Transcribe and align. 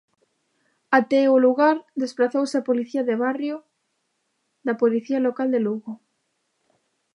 Até 0.99 1.21
o 1.35 1.41
lugar 1.45 1.75
desprazouse 2.01 2.55
a 2.57 2.65
Policía 2.69 3.01
de 3.09 3.15
Barrio 3.25 3.57
da 4.67 4.73
Policía 4.81 5.19
Local 5.27 5.47
de 5.51 5.59
Lugo. 5.65 5.91